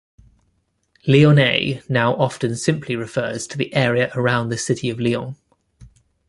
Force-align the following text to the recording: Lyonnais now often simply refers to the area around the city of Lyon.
Lyonnais 1.05 1.83
now 1.87 2.15
often 2.15 2.55
simply 2.55 2.95
refers 2.95 3.45
to 3.45 3.55
the 3.55 3.71
area 3.75 4.09
around 4.15 4.49
the 4.49 4.57
city 4.57 4.89
of 4.89 4.99
Lyon. 4.99 5.35